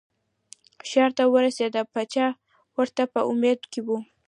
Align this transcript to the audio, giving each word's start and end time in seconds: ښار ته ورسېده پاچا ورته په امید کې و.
ښار 0.89 1.11
ته 1.17 1.23
ورسېده 1.33 1.81
پاچا 1.93 2.27
ورته 2.77 3.03
په 3.13 3.19
امید 3.31 3.59
کې 3.71 3.79
و. 3.85 3.87